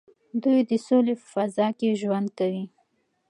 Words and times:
دوی 0.43 0.59
د 0.69 0.71
سولې 0.87 1.13
په 1.19 1.25
فضا 1.33 1.67
کې 1.77 1.97
ژوند 2.01 2.27
کوي. 2.37 2.63